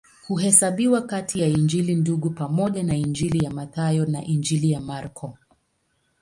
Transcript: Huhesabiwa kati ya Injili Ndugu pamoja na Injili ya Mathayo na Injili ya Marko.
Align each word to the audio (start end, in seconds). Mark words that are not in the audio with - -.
Huhesabiwa 0.27 1.01
kati 1.01 1.39
ya 1.41 1.47
Injili 1.47 1.95
Ndugu 1.95 2.29
pamoja 2.29 2.83
na 2.83 2.95
Injili 2.97 3.45
ya 3.45 3.51
Mathayo 3.51 4.05
na 4.05 4.23
Injili 4.25 4.71
ya 4.71 4.81
Marko. 4.81 5.37